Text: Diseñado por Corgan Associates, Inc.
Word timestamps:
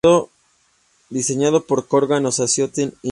Diseñado 1.11 1.67
por 1.67 1.87
Corgan 1.87 2.25
Associates, 2.25 2.91
Inc. 3.03 3.09